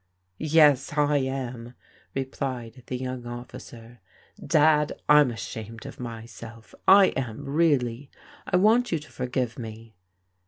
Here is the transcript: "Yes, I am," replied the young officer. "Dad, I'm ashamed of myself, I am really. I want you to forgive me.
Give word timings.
"Yes, 0.39 0.93
I 0.97 1.17
am," 1.17 1.75
replied 2.15 2.81
the 2.87 2.97
young 2.97 3.27
officer. 3.27 4.01
"Dad, 4.43 4.99
I'm 5.07 5.29
ashamed 5.29 5.85
of 5.85 5.99
myself, 5.99 6.73
I 6.87 7.09
am 7.09 7.45
really. 7.47 8.09
I 8.47 8.55
want 8.57 8.91
you 8.91 8.97
to 8.97 9.11
forgive 9.11 9.59
me. 9.59 9.93